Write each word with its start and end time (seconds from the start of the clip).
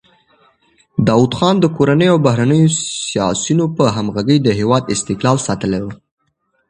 داوود 1.07 1.33
خان 1.37 1.55
د 1.59 1.65
کورنیو 1.75 2.11
او 2.13 2.17
بهرنیو 2.25 2.71
سیاستونو 3.09 3.65
په 3.75 3.83
همغږۍ 3.95 4.37
د 4.41 4.47
هېواد 4.59 4.83
استقلال 4.95 5.37
ساتلی 5.47 5.81
و. 5.83 5.87